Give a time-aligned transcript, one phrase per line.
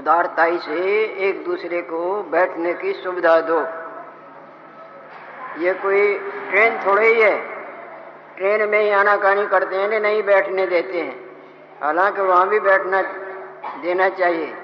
[0.00, 3.58] उदारताई से एक दूसरे को बैठने की सुविधा दो।
[5.60, 6.18] ये कोई
[6.50, 7.36] ट्रेन थोड़े ही है।
[8.36, 11.16] ट्रेन में ही आनाकानी करते हैं नहीं बैठने देते हैं।
[11.82, 13.02] हालाँकि वहाँ भी बैठना
[13.82, 14.54] देना चाहिए।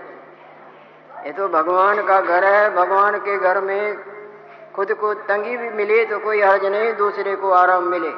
[1.26, 3.96] ये तो भगवान का घर है, भगवान के घर में
[4.74, 8.10] खुद को तंगी भी मिले तो कोई हर्ज नहीं, दूसरे को आराम मिले।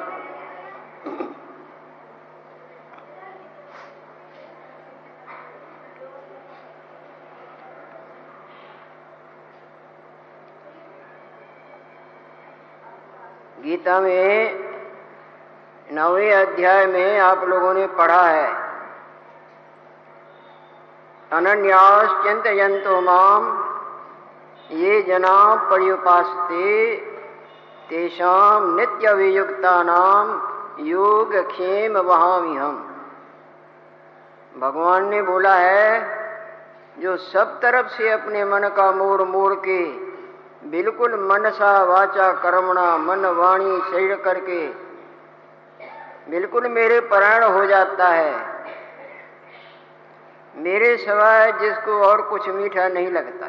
[13.79, 14.59] गीता में
[15.89, 18.49] नवे अध्याय में आप लोगों ने पढ़ा है।
[21.31, 23.45] अनन्यास चिंतयंतो माम,
[24.71, 25.35] ये जना
[25.69, 26.95] पर्युपास्ते
[27.89, 30.27] तेषाम नित्य वियुक्ता नाम
[30.85, 32.75] योग क्षेम वहामी हम
[34.55, 35.91] भगवान ने बोला है,
[36.99, 39.81] जो सब तरफ़ से अपने मन का मोड़ मोड़ के
[40.63, 44.67] बिल्कुल मनसा वाचा कर्मणा, मन वाणी शरीर करके
[46.29, 48.33] बिल्कुल मेरे परायण हो जाता है।
[50.55, 53.47] मेरे सिवाय जिसको और कुछ मीठा नहीं लगता।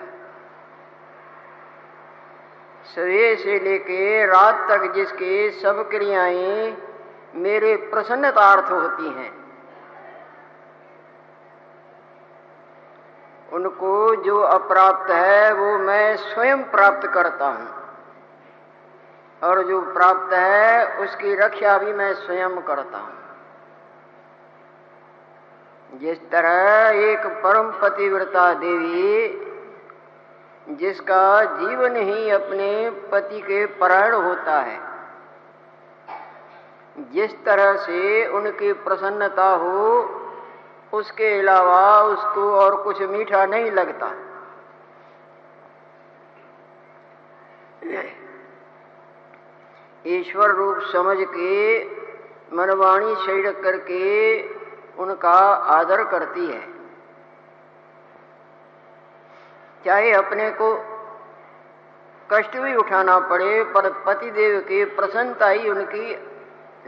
[2.95, 6.77] सवेरे से लेके रात तक जिसके सब क्रियाएँ
[7.35, 9.40] मेरे प्रसन्नतार्थ होती हैं।
[13.53, 17.69] उनको जो अप्राप्त है, वो मैं स्वयं प्राप्त करता हूँ।
[19.43, 23.21] और जो प्राप्त है, उसकी रक्षा भी मैं स्वयं करता हूँ।
[25.95, 29.47] जिस तरह एक परम पतिव्रता देवी,
[30.69, 34.81] जिसका जीवन ही अपने पति के परायण होता है,
[36.99, 40.03] जिस तरह से उनकी प्रसन्नता हो
[40.93, 44.13] उसके अलावा उसको और कुछ मीठा नहीं लगता।
[50.07, 51.85] ईश्वर रूप समझ के,
[52.57, 54.43] मनवाणी शरीर करके
[54.99, 56.69] उनका आदर करती है।
[59.85, 60.75] चाहे अपने को
[62.33, 66.17] कष्ट भी उठाना पड़े, पर पतिदेव की प्रसन्नता ही उनकी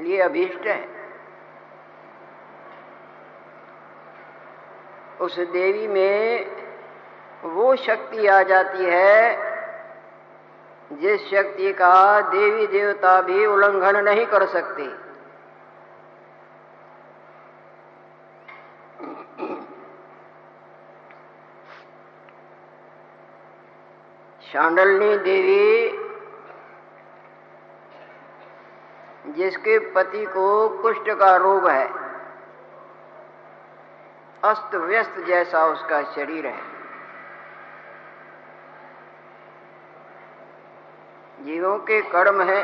[0.02, 0.91] लिए अभीष्ट है।
[5.22, 6.46] उस देवी में
[7.44, 9.36] वो शक्ति आ जाती है,
[10.92, 14.88] जिस शक्ति का देवी देवता भी उल्लंघन नहीं कर सकते।
[24.42, 25.88] शांडलनी देवी,
[29.34, 32.01] जिसके पति को कुष्ठ का रोग है
[34.44, 36.60] अस्त व्यस्त जैसा उसका शरीर है।
[41.38, 42.62] जीवों के कर्म है।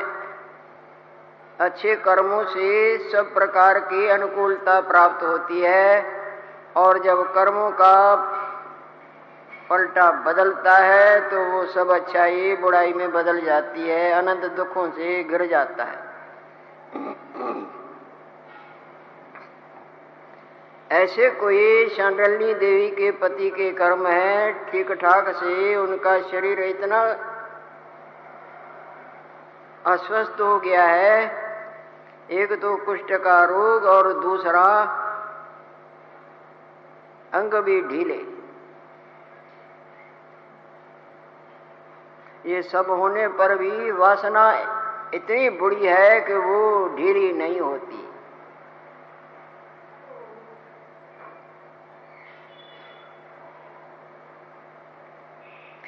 [1.61, 6.05] अच्छे कर्मों से सब प्रकार की अनुकूलता प्राप्त होती है
[6.77, 7.95] और जब कर्मों का
[9.71, 15.23] पलटा बदलता है तो वो सब अच्छाई, बुराई में बदल जाती है, अनंत दुखों से
[15.25, 15.99] गिर जाता है।
[20.91, 27.01] ऐसे कोई शांडलनी देवी के पति के कर्म है ठीक ठाक से उनका शरीर इतना
[29.87, 31.21] अस्वस्थ हो गया है,
[32.33, 34.65] एक तो कुष्ठ का रोग और दूसरा
[37.33, 38.21] अंग भी ढीले।
[42.47, 44.51] ये सब होने पर भी वासना
[45.15, 48.08] इतनी बुरी है कि वो ढीली नहीं होती।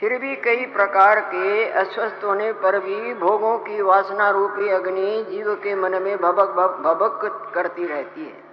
[0.00, 5.54] फिर भी कई प्रकार के अस्वस्थ होने पर भी भोगों की वासना रूपी अग्नि जीव
[5.54, 8.48] के मन में भबक भबक करती रहती है।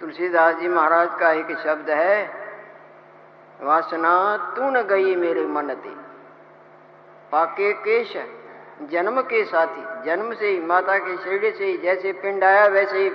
[0.00, 2.16] तुलसीदास जी महाराज का एक शब्द है,
[3.60, 4.16] वासना
[4.56, 5.94] तू न गई मेरे मन ते।
[7.32, 8.16] पाके केश
[8.82, 12.98] जन्म के साथी, जन्म से ही, माता के शरीर से ही, जैसे पिंड आया वैसे
[12.98, 13.12] ही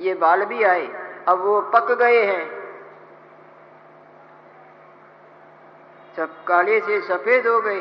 [0.00, 2.64] ये बाल भी आए। अब वो पक गए हैं।
[6.16, 7.80] सब काले से सफ़ेद हो गए।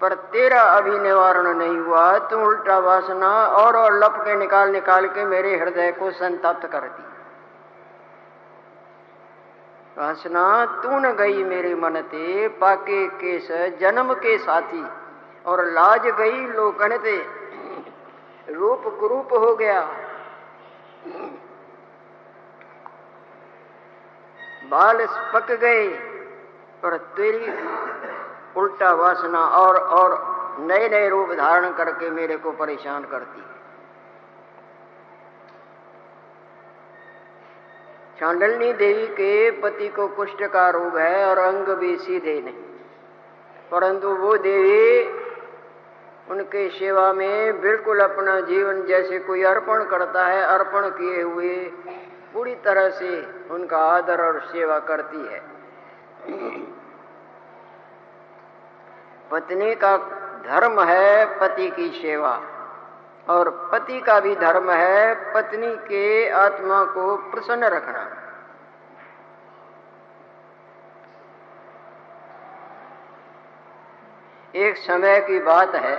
[0.00, 5.08] पर तेरा अभी निवारण नहीं हुआ, तू उल्टा वासना और और लप के निकाल निकाल
[5.08, 7.02] के मेरे हृदय को संतप्त कर दी।
[10.00, 13.48] वासना, तू न गई मेरे मन ते, पाके केस,
[13.80, 14.86] जन्म के साथी।
[15.46, 17.16] और लाज गई लोकन थे
[18.52, 19.80] रूप कुरूप हो गया।
[24.70, 25.88] बाल पक गए,
[26.82, 27.52] पर तेरी
[28.56, 30.18] उल्टा वासना और और
[30.60, 33.42] नए नए रूप धारण करके मेरे को परेशान करती।
[38.20, 42.62] चांडलनी देवी के पति को कुष्ठ का रोग है और अंग भी सीधे नहीं।
[43.70, 45.19] परंतु वो देवी
[46.30, 51.54] उनके सेवा में बिल्कुल अपना जीवन जैसे कोई अर्पण करता है, अर्पण किए हुए,
[52.34, 55.40] पूरी तरह से उनका आदर और सेवा करती है।
[59.30, 59.96] पत्नी का
[60.44, 62.40] धर्म है पति की सेवा,
[63.26, 68.08] और पति का भी धर्म है पत्नी के आत्मा को प्रसन्न रखना।
[74.54, 75.98] एक समय की बात है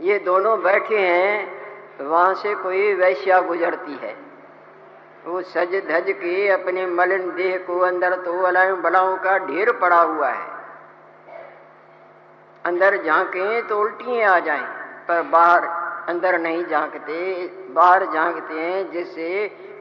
[0.00, 1.60] ये दोनों बैठे हैं,
[2.00, 4.14] वहाँ से कोई वैश्या गुजरती है।
[5.26, 10.00] वो सज धज के अपने मलिन देह को अंदर तो अलायों बलाओं का ढेर पड़ा
[10.00, 10.48] हुआ है।
[12.64, 14.64] अंदर झांके तो उल्टियाँ आ जाएँ,
[15.08, 15.64] पर बाहर
[16.08, 19.28] अंदर नहीं झांकते। बाहर झांकते हैं, जिससे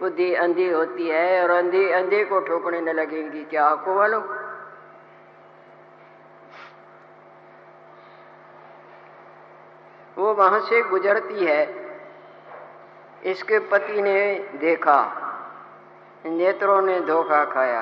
[0.01, 4.23] बुद्धि अंधी होती है और अंधी, अंधे को ठोकने न लगेंगी। क्या आपको मालूम?
[10.17, 11.63] वो वहाँ से गुजरती है।
[13.25, 14.19] इसके पति ने
[14.55, 14.99] देखा,
[16.25, 17.81] नेत्रों ने धोखा खाया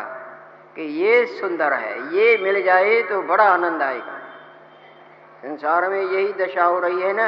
[0.75, 4.17] कि ये सुंदर है, ये मिल जाए तो बड़ा आनंद आएगा।
[5.41, 7.27] संसार में यही दशा हो रही है ना?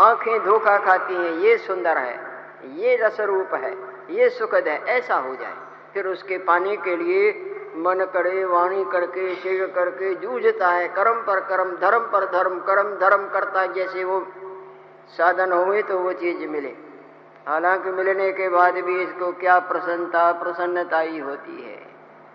[0.00, 2.14] आँखें धोखा खाती हैं, ये सुंदर है,
[2.76, 3.72] ये रस रूप है,
[4.10, 5.54] ये सुखद है, ऐसा हो जाए।
[5.94, 7.30] फिर उसके पाने के लिए
[7.76, 12.96] मन करे, वाणी करके शिव करके, जूझता है, कर्म पर कर्म, धर्म पर धर्म, कर्म
[12.96, 14.26] धर्म करता है, जैसे वो
[15.08, 16.76] साधन हुए तो वो चीज़ मिले।
[17.48, 21.86] हालाँकि मिलने के बाद भी इसको क्या प्रसन्नता प्रसन्नता ही होती है।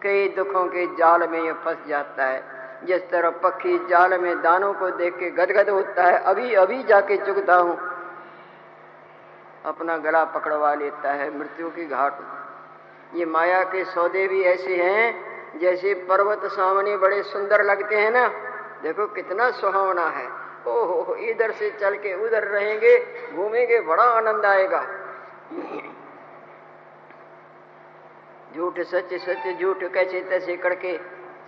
[0.01, 4.73] कई दुखों के जाल में ये फंस जाता है। जिस तरह पक्षी जाल में दानों
[4.73, 7.77] को देख के गदगद होता है, अभी अभी जाके चुगता हूँ।
[9.65, 12.13] अपना गला पकड़वा लेता है, मृत्यु की घाट
[13.15, 18.27] ये माया के सौदे भी ऐसे हैं, जैसे पर्वत सामने बड़े सुंदर लगते हैं ना।
[18.83, 20.27] देखो कितना सुहावना है।
[20.67, 22.97] ओहो, इधर से चल के उधर रहेंगे,
[23.35, 24.81] घूमेंगे, बड़ा आनंद आएगा।
[28.55, 30.97] झूठ, सच सच, झूठ, कैसे तैसे करके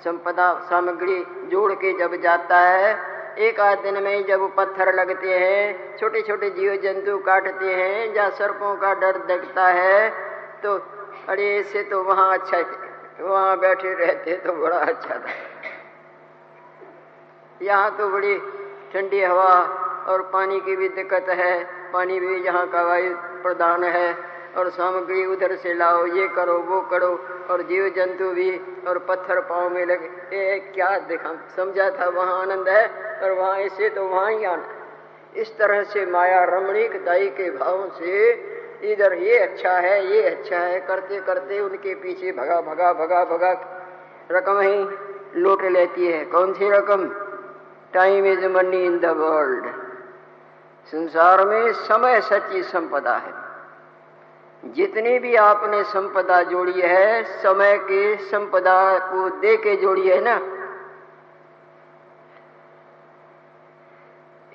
[0.04, 2.96] संपदा, सामग्री जोड़ के जब जाता है,
[3.40, 8.30] एक आध दिन में जब पत्थर लगते हैं छोटे छोटे जीव जंतु काटते हैं या
[8.30, 10.10] सर्पों का डर दिखता है
[10.64, 10.78] तो
[11.28, 12.58] अरे ऐसे तो वहाँ अच्छा
[13.22, 15.32] वहाँ बैठे रहते तो बड़ा अच्छा था।
[17.62, 18.38] यहाँ तो बड़ी
[18.94, 19.54] ठंडी हवा
[20.08, 21.64] और पानी की भी दिक्कत है।
[21.94, 23.14] पानी भी यहाँ का वायु
[23.44, 24.14] प्रधान है
[24.58, 27.10] और सामग्री उधर से लाओ ये करो वो करो
[27.50, 28.50] और जीव जंतु भी
[28.88, 32.88] और पत्थर पाँव में लगे। ए, क्या देखा समझा था वहाँ आनंद है
[33.24, 34.68] और वहाँ ऐसे तो वहाँ ही आना।
[35.36, 38.12] इस तरह से माया रमणीक दाई के भाव से
[38.84, 43.52] इधर ये अच्छा है, ये अच्छा है, करते करते उनके पीछे भगा भगा भगा भगा
[44.32, 44.98] रकम ही
[45.40, 47.08] लूट लेती है। कौन सी रकम?
[47.94, 49.66] Time is money in the world
[50.92, 53.34] संसार में समय सच्ची संपदा है।
[54.74, 60.40] जितनी भी आपने संपदा जोड़ी है, समय के संपदा को दे के जोड़ी है ना।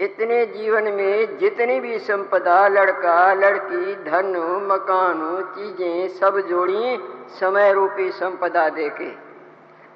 [0.02, 4.32] इतने जीवन में जितनी भी संपदा, लड़का, लड़की, धन,
[4.72, 5.20] मकान,
[5.56, 6.98] चीज़ें सब जोड़ी
[7.40, 9.10] समय रूपी संपदा देके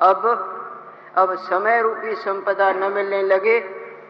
[0.01, 0.53] अब
[1.17, 3.59] अब समय रूपी संपदा न मिलने लगे,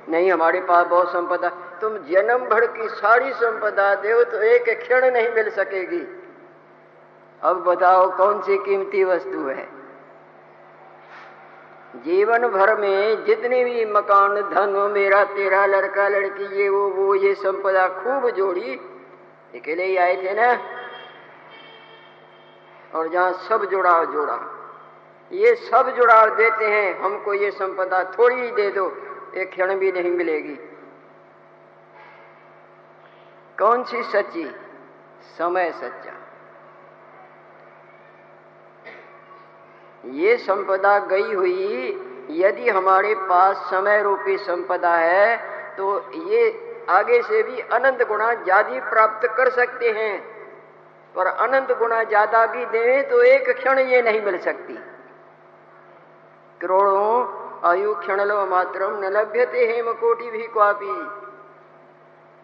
[0.09, 1.49] नहीं हमारे पास बहुत संपदा।
[1.81, 6.05] तुम जन्म भर की सारी संपदा दो तो एक क्षण नहीं मिल सकेगी।
[7.43, 9.69] अब बताओ कौन सी कीमती वस्तु है?
[11.97, 17.35] जीवन भर में जितने भी मकान, धन, मेरा, तेरा, लड़का, लड़की, ये, वो वो, ये
[17.35, 18.77] संपदा खूब जोड़ी
[19.55, 20.59] अकेले ही आए थे ना?
[22.99, 24.53] और जहाँ सब जुड़ाव जोड़ा।
[25.33, 28.97] ये सब जुड़ाव देते हैं, हमको ये संपदा थोड़ी ही दे दो,
[29.37, 30.59] एक क्षण भी नहीं मिलेगी।
[33.59, 34.55] कौन सी सच्ची?
[35.39, 36.16] समय सच्चा।
[40.15, 41.89] ये संपदा गई हुई,
[42.33, 45.37] यदि हमारे पास समय रूपी संपदा है
[45.77, 46.49] तो ये
[46.91, 50.19] आगे से भी अनंत गुणा ज़्यादा प्राप्त कर सकते हैं।
[51.15, 54.79] पर अनंत गुणा ज़्यादा भी दें तो एक क्षण ये नहीं मिल सकती।
[56.61, 60.95] करोड़ों आयु क्षणलो मात्रम न लभ्यते हेम कोटि भी क्वापी।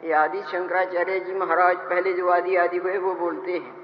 [0.01, 3.82] ये आदि शंकराचार्य जी महाराज, पहले जो आदि आदि हुए, वो बोलते हैं।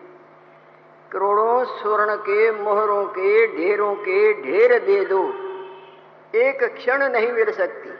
[1.12, 5.28] करोड़ों स्वर्ण के, मोहरों के, ढेरों के, ढेर दे दो।
[6.38, 7.90] एक क्षण नहीं मिल सकती।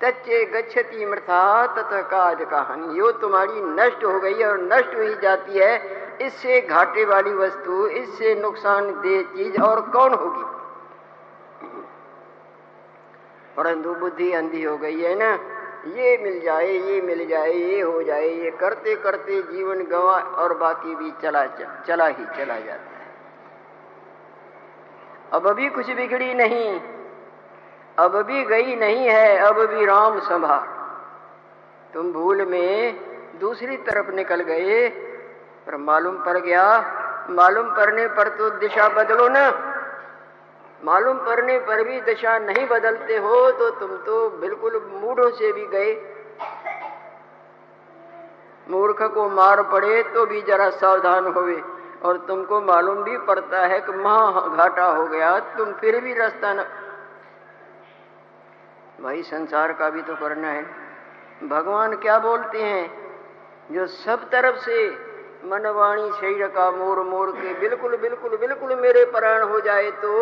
[0.00, 5.58] तच्चे गच्छती मृथा तत काज कहानी। यो तुम्हारी नष्ट हो गई और नष्ट हुई जाती
[5.58, 10.44] है। इससे घाटे वाली वस्तु, इससे नुकसान दे चीज़ और कौन होगी?
[13.56, 15.53] परंतु बुद्धि अंधी हो गई है ना।
[15.86, 20.56] ये मिल जाए, ये मिल जाए, ये हो जाए, ये करते करते जीवन गवा और
[20.58, 21.44] बाकी भी चला
[21.86, 23.12] चला ही चला जाता है।
[25.32, 26.80] अब अभी कुछ बिगड़ी नहीं,
[27.98, 30.72] अब भी गई नहीं है, अब भी राम संभाल
[31.94, 34.88] तुम भूल में दूसरी तरफ़ निकल गए,
[35.66, 36.64] पर मालूम पड़ गया,
[37.30, 39.44] मालूम पड़ने पर तो दिशा बदलो ना।
[40.84, 45.66] मालूम पड़ने पर भी दशा नहीं बदलते हो तो तुम तो बिल्कुल मूढ़ों से भी
[45.68, 45.92] गए।
[48.66, 51.56] मूर्ख को मार पड़े तो भी जरा सावधान होवे,
[52.02, 56.52] और तुमको मालूम भी पड़ता है कि महा घाटा हो गया, तुम फिर भी रास्ता
[56.54, 56.64] न
[59.00, 60.62] भाई, संसार का भी तो करना है।
[61.48, 62.86] भगवान क्या बोलते हैं?
[63.70, 64.88] जो सब तरफ़ से
[65.46, 70.12] मनवाणी शरीर का मोर मोर के बिल्कुल बिल्कुल बिल्कुल मेरे प्राण हो जाए तो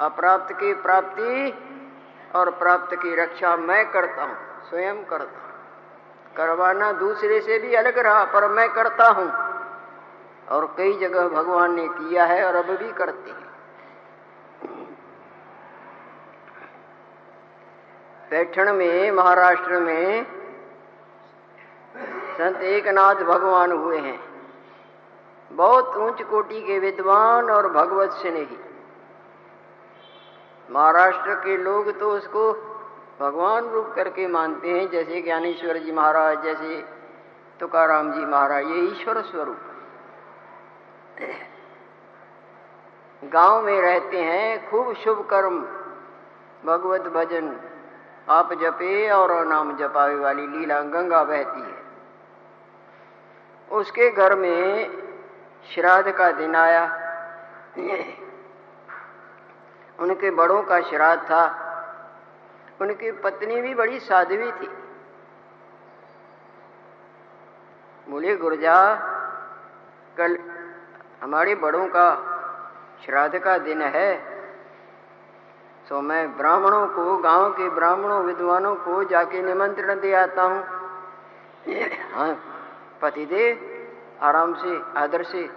[0.00, 1.54] अप्राप्त की प्राप्ति
[2.34, 4.36] और प्राप्त की रक्षा मैं करता हूँ,
[4.70, 5.46] स्वयं करता
[6.36, 9.30] करवाना दूसरे से भी अलग रहा, पर मैं करता हूँ।
[10.48, 13.48] और कई जगह भगवान ने किया है और अब भी करते हैं।
[18.30, 20.24] पैठण में, महाराष्ट्र में
[22.38, 24.20] संत एकनाथ भगवान हुए हैं।
[25.52, 28.58] बहुत ऊंच कोटि के विद्वान और भगवत स्नेही।
[30.70, 32.52] महाराष्ट्र के लोग तो उसको
[33.20, 36.84] भगवान रूप करके मानते हैं, जैसे ज्ञानेश्वर जी महाराज, जैसे
[37.60, 39.58] तुकाराम जी महाराज, ये ईश्वर स्वरूप
[43.22, 45.58] गाँव में रहते हैं, खूब शुभ कर्म,
[46.64, 47.52] भगवत भजन,
[48.28, 51.78] आप जपे और नाम जपावे वाली लीला गंगा बहती है।
[53.70, 54.90] उसके घर में
[55.64, 56.84] श्राद्ध का दिन आया।
[60.00, 61.66] उनके बड़ों का श्राद्ध था।
[62.80, 64.66] उनकी पत्नी भी बड़ी साध्वी थी।
[68.08, 68.94] बोले गुरजा,
[70.18, 70.38] कल
[71.22, 72.26] हमारे बड़ों का
[73.04, 74.30] श्राद्ध का दिन है।
[75.88, 80.64] तो मैं ब्राह्मणों को, गाँव के ब्राह्मणों, विद्वानों को जाके निमंत्रण दे आता हूँ।
[82.14, 82.44] हाँ
[83.02, 83.60] पतिदेव,
[84.22, 85.50] आराम से, आदर से,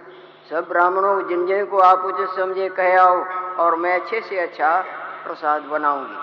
[0.50, 4.70] सब ब्राह्मणों, जिन जिन को आप उचित समझे, कह आओ। और मैं अच्छे से अच्छा
[5.24, 6.18] प्रसाद बनाऊँगी।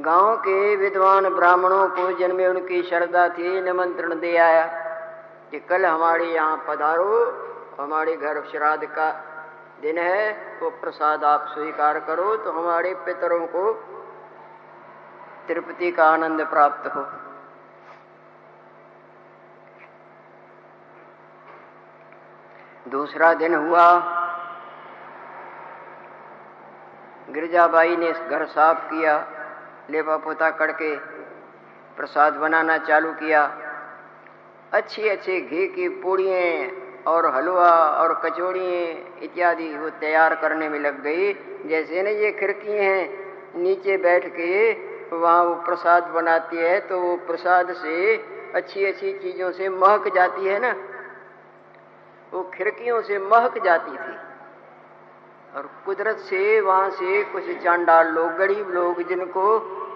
[0.00, 4.66] गाँव के विद्वान ब्राह्मणों को जिनमें उनकी श्रद्धा थी, निमंत्रण दे आया
[5.50, 7.12] कि कल हमारे यहाँ पधारो,
[7.80, 9.10] हमारे घर श्राद्ध का
[9.82, 13.72] दिन है तो प्रसाद आप स्वीकार करो तो हमारे पितरों को
[15.46, 17.02] तिरुपति का आनंद प्राप्त हो।
[22.90, 23.86] दूसरा दिन हुआ।
[27.30, 29.14] गिरजाबाई ने घर साफ़ किया
[29.90, 30.94] लेपा पोता करके
[31.96, 33.42] प्रसाद बनाना चालू किया।
[34.72, 37.70] अच्छी अच्छे घी की पूड़ियाँ और हलवा
[38.00, 38.82] और कचौड़ियाँ
[39.22, 41.32] इत्यादि वो तैयार करने में लग गई।
[41.68, 43.00] जैसे न ये खिड़की हैं,
[43.56, 44.72] नीचे बैठ के
[45.12, 48.16] वहाँ वो प्रसाद बनाती है तो वो प्रसाद से
[48.54, 50.74] अच्छी अच्छी चीज़ों से महक जाती है ना।
[52.32, 54.16] वो खिड़कियों से महक जाती थी।
[55.56, 59.44] और कुदरत से वहाँ से कुछ चांडाल लोग, गरीब लोग, जिनको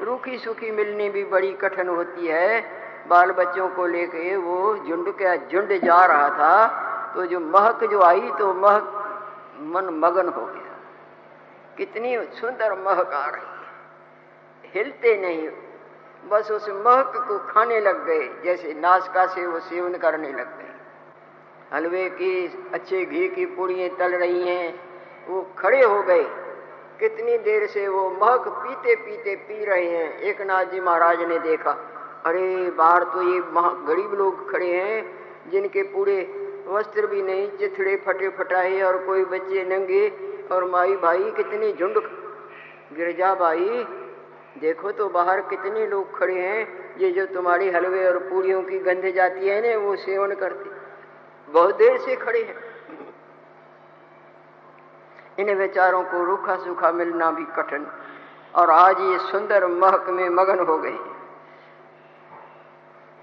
[0.03, 2.61] रूखी सूखी मिलनी भी बड़ी कठिन होती है
[3.09, 6.57] बाल बच्चों को लेके वो झुंड का झुंड जा रहा था
[7.15, 8.87] तो जो महक जो आई तो महक
[9.73, 10.73] मन मगन हो गया।
[11.77, 15.49] कितनी सुंदर महक आ रही है। हिलते नहीं,
[16.31, 20.73] बस उस महक को खाने लग गए, जैसे नाशका से वो सेवन करने लग गए।
[21.73, 22.33] हलवे की,
[22.75, 24.75] अच्छे घी की पूड़ियाँ तल रही हैं।
[25.29, 26.25] वो खड़े हो गए।
[27.01, 31.39] कितनी देर से वो महक पीते पीते पी रहे हैं, एक नाथ जी महाराज ने
[31.39, 31.71] देखा।
[32.27, 33.41] अरे, बाहर तो ये
[33.87, 36.17] गरीब लोग खड़े हैं, जिनके पूरे
[36.69, 40.07] वस्त्र भी नहीं, चिथड़े फटे फटाए और कोई बच्चे नंगे
[40.53, 41.99] और माई भाई कितनी झुंड
[42.97, 43.85] गिरजा भाई,
[44.61, 49.11] देखो तो बाहर कितने लोग खड़े हैं। ये जो तुम्हारी हलवे और पूड़ियों की गंध
[49.11, 50.74] जाती है ना, वो सेवन करते।
[51.55, 52.57] बहुत देर से खड़े हैं।
[55.39, 57.87] इन विचारों को रूखा सूखा मिलना भी कठिन।
[58.55, 60.99] और आज ये सुंदर महक में मगन हो गए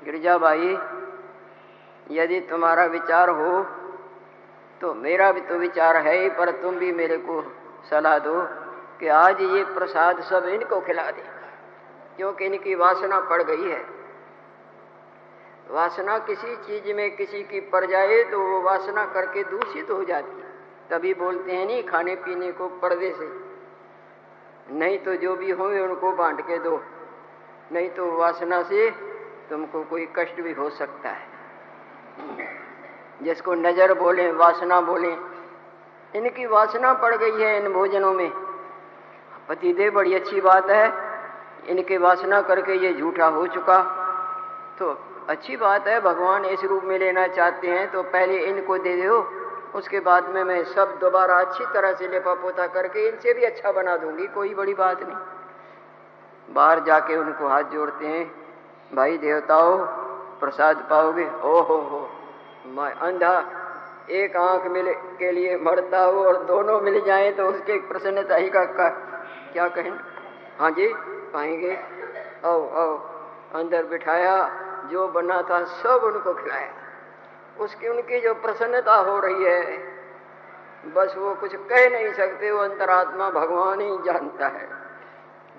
[0.01, 0.77] गिरजाबाई
[2.11, 3.51] यदि तुम्हारा विचार हो
[4.81, 7.41] तो मेरा भी तो विचार है ही, पर तुम भी मेरे को
[7.89, 8.41] सलाह दो
[8.99, 11.23] कि आज ये प्रसाद सब इनको खिला दे,
[12.17, 13.79] क्योंकि इनकी वासना पड़ गई है।
[15.71, 20.43] वासना किसी चीज़ में किसी की पड़ जाए तो वो वासना करके दूषित हो जाती
[20.89, 23.29] तभी बोलते हैं, नहीं, खाने पीने को पर्दे से।
[24.73, 26.83] नहीं तो जो भी हो उनको बांट के दो।
[27.71, 28.89] नहीं तो वासना से
[29.49, 31.27] तुमको कोई कष्ट भी हो सकता है।
[33.21, 35.11] जिसको नज़र बोले, वासना बोले,
[36.15, 38.29] इनकी वासना पड़ गई है इन भोजनों में।
[39.49, 40.93] पतिदेव बड़ी अच्छी बात है।
[41.67, 43.81] इनके वासना करके ये झूठा हो चुका।
[44.79, 44.93] तो
[45.29, 49.19] अच्छी बात है भगवान इस रूप में लेना चाहते हैं तो पहले इनको दे दो।
[49.75, 53.71] उसके बाद में मैं सब दोबारा अच्छी तरह से लेपा पोता करके इनसे भी अच्छा
[53.71, 58.25] बना दूँगी कोई बड़ी बात नहीं। बाहर जाके उनको हाथ जोड़ते हैं
[58.91, 59.77] भाई देवताओं
[60.39, 61.25] प्रसाद पाओगे?
[61.25, 62.09] ओ हो हो।
[62.67, 63.33] मैं अंधा
[64.11, 68.49] एक आँख मिल के लिए मरता हो और दोनों मिल जाए तो उसके प्रसन्नता ही
[68.49, 68.89] का, का
[69.53, 69.91] क्या कहें?
[70.59, 70.87] हाँ जी
[71.33, 71.77] पाएँगे?
[72.45, 72.97] आओ आओ
[73.55, 74.35] अंदर बिठाया
[74.91, 76.69] जो बना था, सब उनको खिलाया।
[77.59, 79.77] उसकी उनकी जो प्रसन्नता हो रही है,
[80.85, 84.69] बस वो कुछ कह नहीं सकते, वो अंतरात्मा भगवान ही जानता है।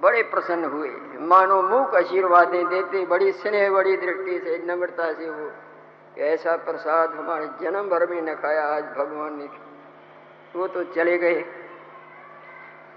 [0.02, 5.50] बड़े प्रसन्न हुए। मानो मुख आशीर्वादें देते, बड़ी स्नेह, बड़ी दृष्टि से, नम्रता से वो,
[6.18, 9.48] ऐसा प्रसाद हमारे जन्म भर में न खाया, आज भगवान ने
[10.58, 11.44] वो तो चले गए।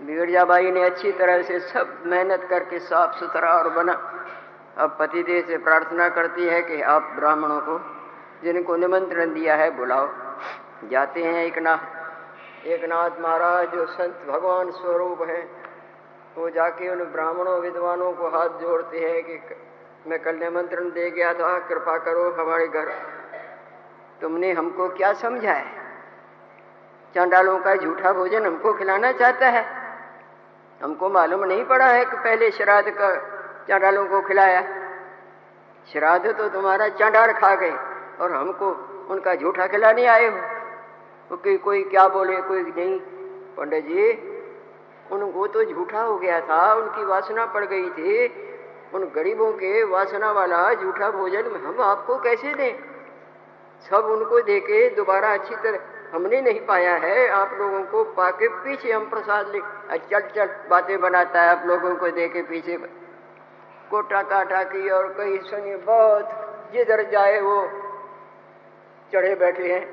[0.01, 3.93] बिगड़जाबाई ने अच्छी तरह से सब मेहनत करके साफ़ सुथरा और बना
[4.77, 7.81] अब पतिदेव से प्रार्थना करती है कि आप ब्राह्मणों को,
[8.43, 10.09] जिनको निमंत्रण दिया है, बुलाओ।
[10.89, 15.49] जाते हैं एक नाथ। एक नाथ महाराज, जो संत भगवान स्वरूप है,
[16.37, 19.55] वो जाके उन ब्राह्मणों, विद्वानों को हाथ जोड़ते हैं कि
[20.07, 22.91] मैं कल निमंत्रण दे गया था, कृपा करो हमारे घर।
[24.21, 25.65] तुमने हमको क्या समझा है?
[27.15, 29.65] चांडालों का झूठा भोजन हमको खिलाना चाहता है।
[30.83, 33.34] हमको मालूम नहीं पड़ा है कि पहले श्राद्ध का
[33.69, 34.61] चांडालों को खिलाया।
[35.93, 37.73] श्राद्ध तो तुम्हारा चांडार खा गए
[38.21, 38.69] और हमको
[39.09, 40.37] उनका झूठा खिलाने आए हो।
[41.29, 42.99] तो कि कोई क्या बोले, कोई नहीं।
[43.57, 44.13] पंडित जी,
[45.11, 48.27] उनको तो झूठा हो गया था, उनकी वासना पड़ गई थी।
[48.93, 52.79] उन गरीबों के वासना वाला झूठा भोजन हम आपको कैसे दें?
[53.89, 55.79] सब उनको देके दोबारा अच्छी तरह
[56.13, 59.59] हमने नहीं पाया है। आप लोगों को पाके पीछे हम प्रसाद ले।
[59.97, 63.04] चल चल, बातें बनाता है, आप लोगों को देके पीछे।
[63.89, 67.57] कोटा काटा की और कहीं सुनिए बहुत जिधर जाए वो
[69.13, 69.83] चढ़े बैठे हैं।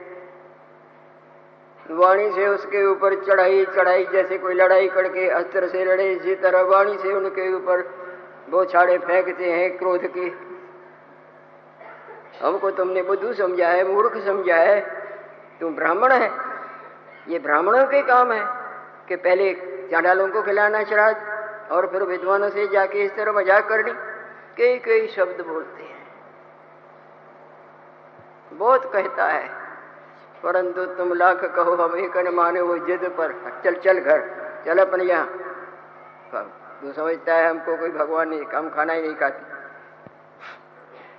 [1.90, 6.62] वाणी से उसके ऊपर चढ़ाई चढ़ाई जैसे कोई लड़ाई करके अस्त्र से लड़े, इसी तरह
[6.62, 7.83] वाणी से उनके ऊपर
[8.50, 10.26] वो छाड़े फेंकते हैं क्रोध के।
[12.44, 14.81] हमको तुमने बुद्धू समझा है, मूर्ख समझा है।
[15.61, 16.31] तुम ब्राह्मण है।
[17.28, 18.44] ये ब्राह्मणों के काम है
[19.09, 19.52] कि पहले
[19.90, 21.31] चांडालों को खिलाना, श्राद्ध
[21.72, 23.92] और फिर विद्वानों से जाके इस तरह मज़ाक करनी
[24.58, 26.00] कई कई शब्द बोलते हैं।
[28.52, 29.46] बहुत कहता है,
[30.42, 33.32] परंतु तुम लाख कहो, हम एक माने वो जिद पर
[33.64, 34.20] चल चल घर,
[34.66, 35.26] चल अपन यहाँ।
[36.82, 39.44] तू समझता है हमको कोई भगवान नहीं, कम खाना ही नहीं खाती।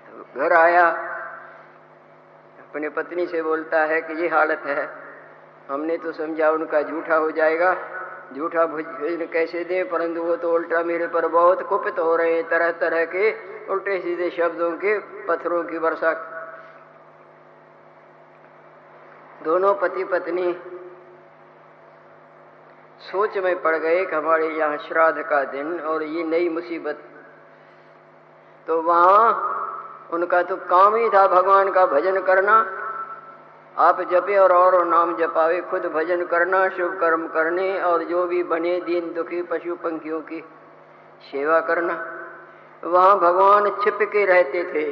[0.07, 0.85] तो घर आया,
[2.59, 4.89] अपने पत्नी से बोलता है कि ये हालत है।
[5.69, 7.75] हमने तो समझा उनका झूठा हो जाएगा।
[8.35, 9.83] झूठा भोजन कैसे दे?
[9.83, 13.31] परंतु वो तो उल्टा मेरे पर बहुत कुपित हो रहे हैं। तरह तरह के
[13.67, 16.11] उल्टे सीधे शब्दों के पत्थरों की वर्षा।
[19.43, 20.53] दोनों पति पत्नी
[23.11, 26.99] सोच में पड़ गए कि हमारे यहाँ श्राद्ध का दिन और ये नई मुसीबत।
[28.67, 29.23] तो वहाँ
[30.13, 32.55] उनका तो काम ही था भगवान का भजन करना।
[33.77, 38.43] आप जपे और और नाम जपावे, खुद भजन करना, शुभ कर्म करने और जो भी
[38.43, 40.41] बने दीन दुखी पशु पंखियों की
[41.31, 41.93] सेवा करना।
[42.83, 44.91] वहाँ भगवान छिप के रहते थे।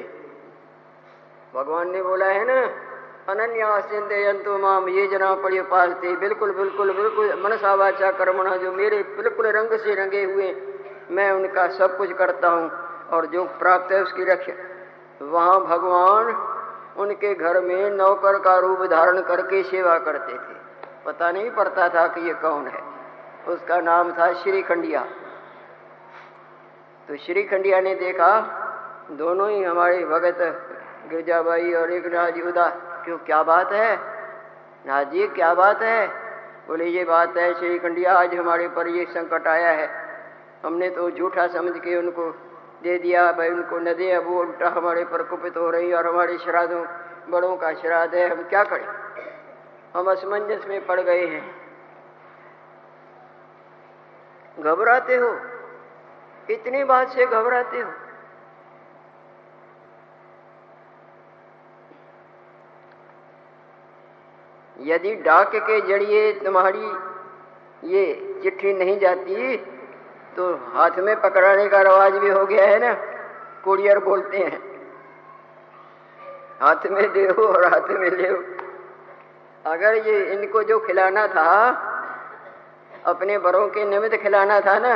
[1.55, 2.69] भगवान ने बोला, है ना?
[3.29, 9.03] अनन्या सिंधयंतु माम, ये जना पड़े पालते बिल्कुल बिल्कुल बिल्कुल, मनसा वाचा कर्मणा जो मेरे
[9.03, 10.55] बिल्कुल रंग से रंगे हुए,
[11.11, 12.71] मैं उनका सब कुछ करता हूँ
[13.09, 14.53] और जो प्राप्त है उसकी रक्षा।
[15.25, 16.33] वहाँ भगवान
[16.97, 20.59] उनके घर में नौकर का रूप धारण करके सेवा करते थे।
[21.05, 22.83] पता नहीं पड़ता था कि ये कौन है।
[23.47, 25.05] उसका नाम था श्री खंडिया।
[27.07, 28.57] तो श्री खंडिया ने देखा,
[29.11, 30.37] दोनों ही हमारे भगत
[31.09, 32.67] गिरजाबाई और एक राजयुदा
[33.05, 33.99] क्यों, क्या बात है?
[34.85, 36.07] नाजी क्या बात है?
[36.67, 39.89] बोले, ये बात है श्री खंडिया, आज हमारे पर ये संकट आया है।
[40.65, 42.35] हमने तो झूठा समझ के उनको
[42.83, 46.07] दे दिया भाई, उनको न दे अब वो उल्टा हमारे पर कुपित हो रही और
[46.07, 46.85] हमारे श्राद्धों,
[47.29, 48.87] बड़ों का श्राद्ध है। हम क्या करें?
[49.95, 51.61] हम असमंजस में पड़ गए हैं।
[54.59, 55.39] घबराते हो?
[56.49, 57.91] इतनी बात से घबराते हो?
[64.79, 66.85] यदि डाक के ज़रिए तुम्हारी
[67.87, 69.57] ये चिट्ठी नहीं जाती
[70.37, 72.93] तो हाथ में पकड़ाने का रवाज भी हो गया है ना?
[73.63, 74.59] कुरियर बोलते हैं।
[76.61, 78.27] हाथ में दे और हाथ में ले
[79.65, 81.69] अगर ये इनको जो खिलाना था,
[83.05, 84.93] अपने बड़ों के निमित्त खिलाना था ना,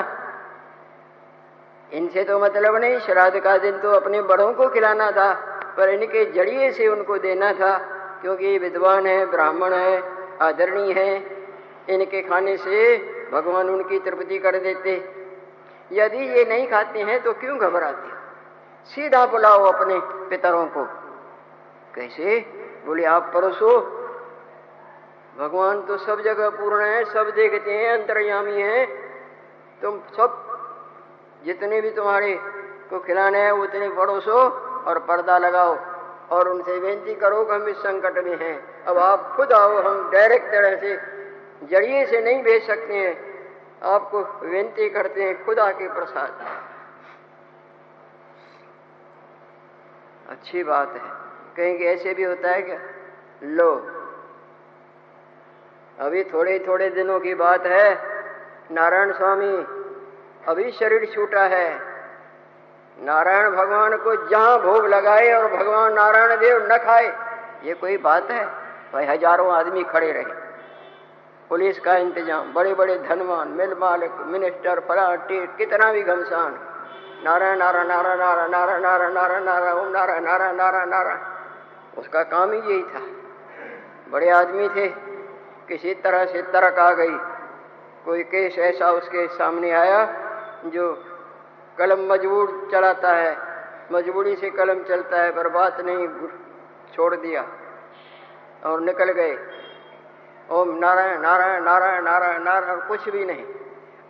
[1.94, 5.34] इनसे तो मतलब नहीं, श्राद्ध का दिन तो अपने बड़ों को खिलाना था,
[5.78, 7.78] पर इनके जड़िए से उनको देना था,
[8.22, 10.04] क्योंकि विद्वान है, ब्राह्मण है,
[10.42, 11.36] आदरणीय है।
[11.90, 12.98] इनके खाने से
[13.32, 15.25] भगवान उनकी तृप्ति कर देते।
[15.92, 18.26] यदि ये नहीं खाते हैं तो क्यों घबराते?
[18.90, 20.84] सीधा बुलाओ अपने पितरों को।
[21.96, 22.40] कैसे?
[22.86, 23.80] बोले, आप परोसो।
[25.40, 28.86] भगवान तो सब जगह पूर्ण है, सब देखते हैं, अंतर्यामी है।
[29.82, 30.46] तुम सब
[31.46, 32.40] जितने भी तुम्हारे
[32.90, 34.38] को खिलाने हैं, उतने पड़ोसो
[34.88, 35.78] और पर्दा लगाओ
[36.30, 40.12] और उनसे बेनती करो कि हम इस संकट में हैं। अब आप खुद आओ, हम
[40.12, 40.96] डायरेक्ट तरह से
[41.68, 43.35] ज़रिए से नहीं भेज सकते हैं।
[43.84, 46.46] आपको विनती करते हैं खुदा के प्रसाद।
[50.30, 51.02] अच्छी बात है।
[51.58, 52.80] कहीं ऐसे भी होता है क्या?
[53.44, 53.76] लो।
[56.00, 58.16] अभी थोड़े थोड़े दिनों की बात है।
[58.72, 59.58] नारायण स्वामी,
[60.48, 61.80] अभी शरीर छूटा है।
[63.02, 67.08] नारायण भगवान को जहाँ भोग लगाए और भगवान नारायण देव न खाए,
[67.64, 68.46] ये कोई बात है?
[68.94, 70.45] भाई, हज़ारों आदमी खड़े रहे।
[71.50, 76.58] पुलिस का इंतज़ाम। बड़े बड़े धनवान, मिल मालिक मिनिस्टर पलाटी कितना भी घमसान।
[77.24, 81.20] नारायण नारायण नारायण नारायण नारायण नारायण नारायण नारायण ओम नारायण नारायण नारायण नारायण
[81.98, 83.02] उसका काम ही यही था।
[84.12, 84.88] बड़े आदमी थे।
[85.68, 87.18] किसी तरह से तरक आ गई।
[88.06, 90.02] कोई केस ऐसा उसके सामने आया
[90.66, 90.94] जो
[91.78, 93.38] कलम मजबूर चलाता है।
[93.92, 96.08] मजबूरी से कलम चलता है पर बात नहीं,
[96.96, 97.46] छोड़ दिया।
[98.66, 99.34] और निकल गए।
[100.46, 103.46] ओम नारायण नारायण नारायण नारायण नारायण कुछ भी नहीं।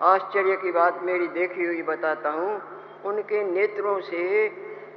[0.04, 2.62] आश्चर्य की बात मेरी देखी हुई बताता हूँ,
[3.06, 4.50] उनके नेत्रों से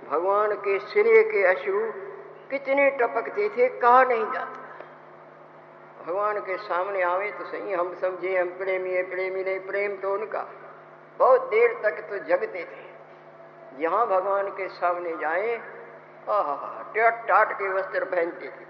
[0.09, 1.81] भगवान के सिरे के अश्रु
[2.51, 8.49] कितने टपकते थे, कहा नहीं जाता। भगवान के सामने आवे तो सही, हम समझे, हम
[8.59, 10.47] प्रेमी है, प्रेमी नहीं, प्रेम तो उनका।
[11.21, 12.87] बहुत देर तक तो जगते थे।
[13.81, 15.57] जहाँ भगवान के सामने जाए
[16.95, 18.67] टेट टाट के वस्त्र पहनते थे।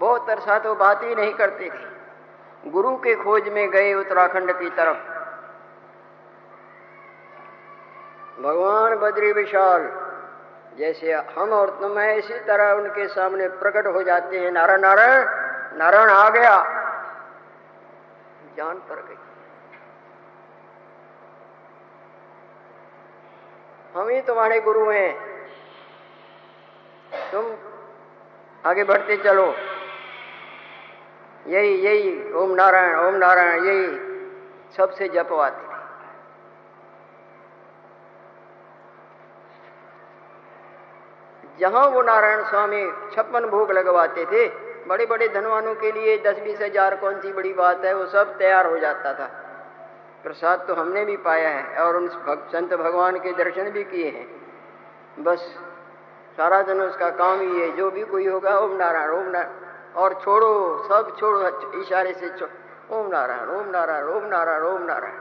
[0.00, 4.70] बहुत अरसा तो बात ही नहीं करते थे। गुरु के खोज में गए उत्तराखंड की
[4.70, 4.96] तरफ़।
[8.42, 9.82] भगवान बद्री विशाल,
[10.78, 15.24] जैसे हम और तुम है, इसी तरह उनके सामने प्रकट हो जाते हैं। नारायण नारायण
[15.78, 16.56] नारायण आ गया।
[18.56, 19.18] जान पर गई।
[23.94, 25.12] हम ही तुम्हारे गुरु हैं।
[27.32, 27.52] तुम
[28.66, 29.54] आगे बढ़ते चलो।
[31.46, 33.86] यही यही, ओम नारायण ओम नारायण, यही
[34.76, 35.72] सबसे जपवाते थे।
[41.58, 44.46] जहाँ वो नारायण स्वामी छप्पन भोग लगवाते थे
[44.88, 48.36] बड़े बड़े धनवानों के लिए दस बीस हज़ार कौन सी बड़ी बात है, वो सब
[48.38, 49.26] तैयार हो जाता था।
[50.24, 52.08] प्रसाद तो हमने भी पाया है और उन
[52.48, 54.26] संत भगवान के दर्शन भी किए हैं।
[55.24, 55.40] बस
[56.38, 59.63] सारा दिन उसका काम ही है, जो भी कोई होगा, ओम नारायण ओम नारायण।
[59.96, 61.48] और छोड़ो, सब छोड़ो,
[61.80, 62.30] इशारे से
[62.92, 65.12] ओम नारायण ओम नारायण ओम नारायण ओम नारायण।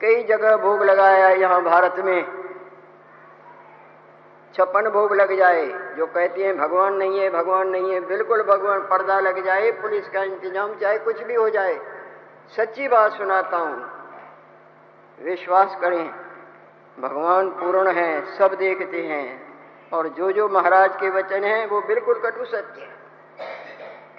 [0.00, 2.24] कई जगह भोग लगाया यहाँ भारत में।
[4.54, 8.80] छप्पन भोग लग जाए, जो कहते हैं, भगवान नहीं है, भगवान नहीं है, बिल्कुल भगवान
[8.80, 11.80] पर्दा लग जाए, पुलिस का इंतज़ाम चाहे कुछ भी हो जाए।
[12.56, 13.90] सच्ची बात सुनाता हूँ।
[15.18, 16.10] विश्वास करें,
[17.00, 19.50] भगवान पूर्ण है, सब देखते हैं।
[19.92, 22.99] और जो जो महाराज के वचन हैं, वो बिल्कुल कटु सत्य है।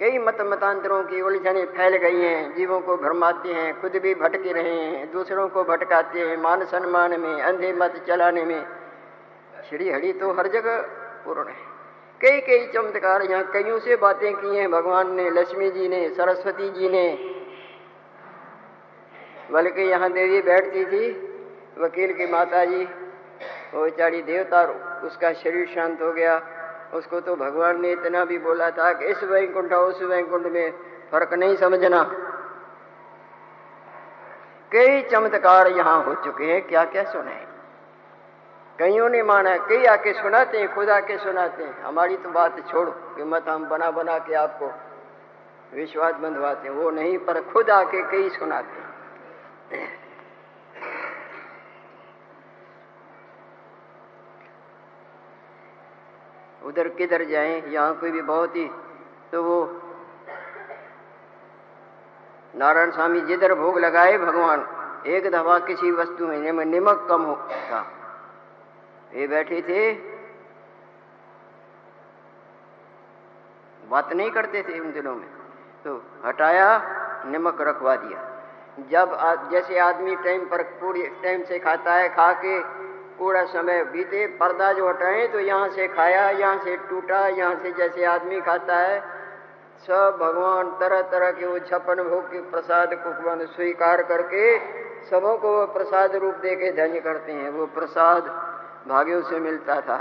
[0.00, 4.52] कई मत मतांतरों की उलझने फैल गई हैं। जीवों को भरमाते हैं, खुद भी भटके
[4.52, 8.66] रहे हैं, दूसरों को भटकाते हैं, मान सम्मान में, अंधे मत चलाने में।
[9.70, 10.80] श्री हरि तो हर जगह
[11.24, 11.72] पूर्ण है।
[12.20, 16.68] कई कई चमत्कार यहाँ कईयों से बातें की हैं। भगवान ने, लक्ष्मी जी ने, सरस्वती
[16.68, 17.18] जी ने।
[19.50, 21.10] बल्कि यहाँ देवी बैठती थी,
[21.78, 22.84] वकील की माता जी
[23.74, 24.62] वो बेचारी देवता,
[25.04, 26.40] उसका शरीर शांत हो गया।
[26.94, 30.72] उसको तो भगवान ने इतना भी बोला था कि इस वैकुंठ उस वैकुंठ में
[31.12, 32.02] फ़र्क नहीं समझना।
[34.72, 37.46] कई चमत्कार यहाँ हो चुके हैं क्या क्या सुने?
[38.78, 42.90] कईयों ने माना, कई आके सुनाते हैं, खुद आके सुनाते हैं। हमारी तो बात छोड़ो
[42.90, 44.72] कि मत हम बना बना के आपको
[45.76, 48.80] विश्वास बंधवाते हैं। वो नहीं, पर खुद आके कई सुनाते
[49.76, 50.01] हैं।
[56.64, 58.68] उधर किधर जाएँ यहाँ कोई भी बहुत ही
[59.32, 59.56] तो वो
[62.54, 64.66] नारायण स्वामी जिधर भोग लगाए भगवान
[65.06, 67.36] एक दफ़ा किसी वस्तु में निमक कम हो
[67.70, 67.80] था।
[69.14, 69.92] ये बैठे थे।
[73.82, 75.28] बात नहीं करते थे उन दिनों में।
[75.84, 75.96] तो
[76.26, 76.68] हटाया
[77.26, 78.20] नमक रखवा दिया।
[78.90, 82.58] जब आ, जैसे आदमी टाइम पर पूरी टाइम से खाता है खा के
[83.18, 87.72] पूरा समय बीते, पर्दा जो हटाए तो यहाँ से खाया, यहाँ से टूटा, यहाँ से
[87.72, 89.00] जैसे आदमी खाता है,
[89.80, 94.58] सब भगवान तरह तरह के वो छप्पन भोग के प्रसाद को स्वीकार करके
[95.02, 98.26] सबों को वो प्रसाद रूप दे के धन्य करते हैं। वो प्रसाद
[98.88, 99.96] भाग्यों से मिलता था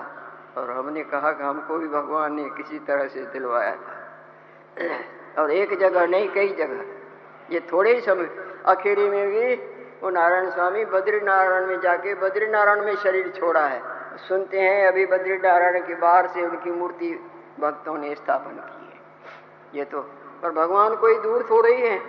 [0.58, 5.78] और हमने कहा कि हमको भी भगवान ने किसी तरह से दिलवाया था। और एक
[5.80, 8.30] जगह नहीं, कई जगह। ये थोड़े ही समय
[8.66, 9.56] अखेरी में भी
[10.04, 13.82] वो नारायण स्वामी बद्री नारायण में जाके बद्री नारायण में शरीर छोड़ा है।
[14.18, 19.02] सुनते हैं, अभी बद्री नारायण के बाहर से उनकी मूर्ति भक्तों ने स्थापन की है।
[19.74, 20.02] ये तो
[20.44, 22.00] पर भगवान कोई दूर थोड़े ही है।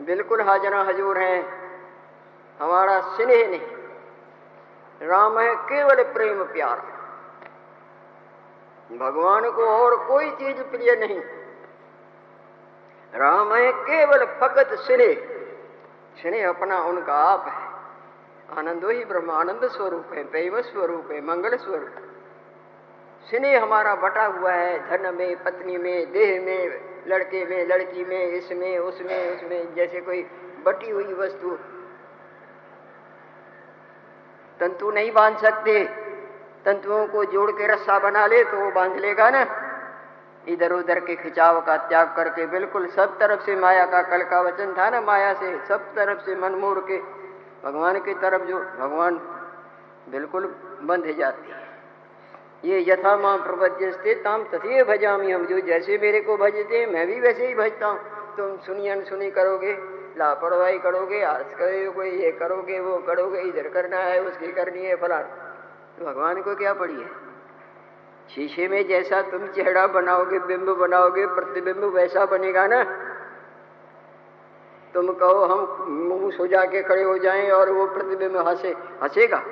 [0.00, 1.42] बिल्कुल हाजरा हजूर है।
[2.60, 3.66] हमारा स्नेह नहीं।
[5.08, 6.78] राम है केवल प्रेम प्यार।
[8.92, 11.20] भगवान को और कोई चीज़ प्रिय नहीं।
[13.14, 15.28] राम है, केवल फकत स्नेह
[16.22, 17.72] स्नेह अपना उनका आप है।
[18.58, 21.90] आनंदो ही ब्रह्मानंद स्वरूप है प्रेम स्वरूप है, मंगल स्वरूप।
[23.30, 28.26] स्नेह हमारा बटा हुआ है, धन में, पत्नी में, देह में, लड़के में, लड़की में,
[28.26, 30.22] इसमें, उसमें उसमें, जैसे कोई
[30.64, 31.58] बटी हुई वस्तु।
[34.60, 35.84] तंतु नहीं बाँध सकते।
[36.64, 39.61] तंतुओं को जोड़ के रस्सा बना ले तो वो बाँध लेगा ना।
[40.48, 44.40] इधर उधर के खिंचाव का त्याग करके बिल्कुल सब तरफ़ से माया का कल का
[44.40, 46.98] वचन था ना माया से, सब तरफ़ से मन मोड़ के।
[47.64, 49.14] भगवान की तरफ़ जो भगवान
[50.08, 51.62] बिल्कुल बंध जाती है।
[52.64, 57.06] ये यथा माँ प्रपद्यस्ते ताम तथे भजामी हम, जो जैसे मेरे को भजते हैं, मैं
[57.06, 58.00] भी वैसे ही भजता हूँ।
[58.36, 59.72] तुम सुनी अनसुनी करोगे,
[60.18, 65.22] लापरवाही करोगे, आज करोगे ये करोगे, वो करोगे, इधर करना है, उसकी करनी है, फलान।
[65.98, 67.31] तो भगवान को क्या पड़ी है?
[68.30, 72.84] शीशे में जैसा तुम चेहरा बनाओगे, बिंब बनाओगे, प्रतिबिंब वैसा बनेगा ना?
[74.94, 78.68] तुम कहो, हम मुँह सुजा के खड़े हो जाएँ और वो प्रतिबिंब हंसे।
[79.02, 79.42] हंसेगा?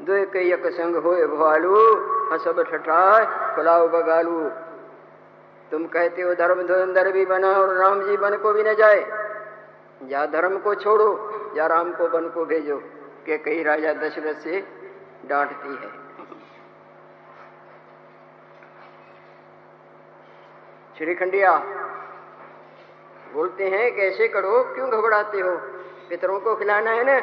[0.00, 1.76] दो एक संग हो भालू
[2.34, 4.48] हसब ठठाए, खुलाओ बगालू।
[5.70, 9.28] तुम कहते हो, धर्म धुरंधर भी बना और राम जी बन को भी न जाए।
[10.06, 12.76] या धर्म को छोड़ो या राम को बन को भेजो,
[13.26, 14.64] के कई राजा दशरथ से
[15.26, 15.97] डांटती है।
[20.98, 21.58] श्री खंडिया,
[23.32, 25.56] बोलते हैं कैसे करो, क्यों घबराते हो?
[26.10, 27.18] पितरों को खिलाना है ना?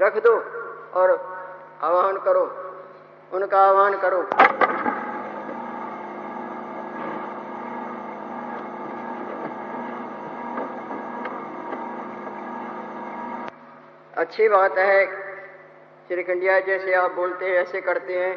[0.00, 0.32] रख दो
[0.94, 1.10] और
[1.82, 2.44] आह्वान करो।
[3.32, 4.22] उनका आह्वान करो।
[14.16, 15.06] अच्छी बात है
[16.08, 18.36] श्रीखंडिया जैसे आप बोलते हैं, ऐसे करते हैं।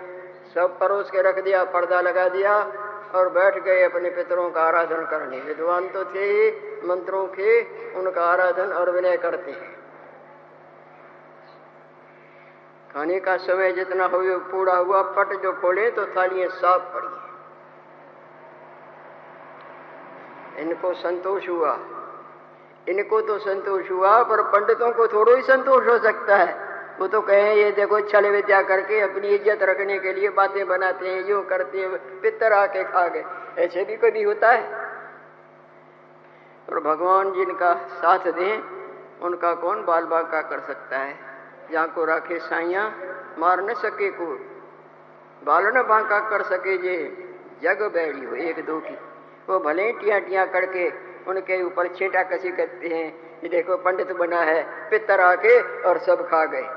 [0.54, 2.72] सब परोस के रख दिया, पर्दा लगा दिया।
[3.16, 6.50] और बैठ गए अपने पितरों का आराधन करने। विद्वान तो थे ही
[6.88, 7.62] मंत्रों के,
[7.94, 9.78] उनका आराधन और विनय करते हैं।
[12.94, 17.18] खाने का समय जितना हुए पूरा हुआ पट जो खोले तो थालियाँ साफ़ पड़ी
[20.62, 21.78] इनको संतोष हुआ।
[22.90, 26.69] इनको तो संतोष हुआ, पर पंडितों को थोड़ा ही संतोष हो सकता है।
[27.00, 31.10] वो तो कहे, ये देखो, छल विद्या करके अपनी इज़्ज़त रखने के लिए बातें बनाते
[31.10, 33.24] हैं, यूँ करते हैं पितर आके खा गए।
[33.58, 34.64] ऐसे भी कभी होता है?
[36.70, 38.62] और भगवान जिनका साथ दें,
[39.22, 41.16] उनका कौन बाल बाका कर सकता है?
[41.72, 42.92] जहाँ को राखे साइया,
[43.38, 44.26] मार न सके को?
[45.46, 46.98] बाल न बांका कर सके जे,
[47.64, 48.98] जग बैड़ी हो एक दो की।
[49.50, 50.90] वो भले टिया टिया करके
[51.30, 53.08] उनके ऊपर छेटा कसी करते हैं,
[53.44, 56.68] ये देखो, पंडित बना है पितर आके और सब खा गए।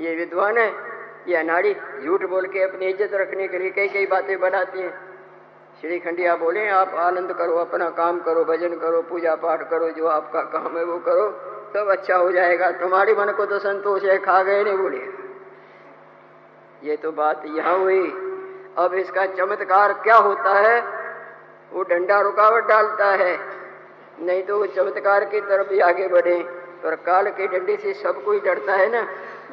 [0.00, 0.68] ये विद्वान है,
[1.28, 4.92] ये अनाड़ी झूठ बोल के अपनी इज़्ज़त रखने के लिए कई कई बातें बनाती हैं।
[5.80, 10.06] श्री खंडिया बोले, आप आनंद करो, अपना काम करो, भजन करो पूजा पाठ करो, जो
[10.06, 11.30] आपका काम है वो करो,
[11.74, 15.00] सब अच्छा हो जाएगा। तुम्हारी मन को तो संतोष है, खा गए नहीं बोले।
[16.88, 18.02] ये तो बात यहाँ हुई।
[18.78, 20.80] अब इसका चमत्कार क्या होता है?
[21.72, 23.38] वो डंडा रुकावट डालता है।
[24.20, 26.38] नहीं तो वो चमत्कार की तरफ़ भी आगे बढ़े।
[26.82, 29.06] पर काल के डंडे से सब कोई डरता है ना?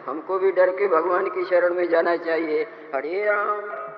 [0.07, 3.96] हमको भी डर के भगवान की शरण में जाना चाहिए। हरे राम।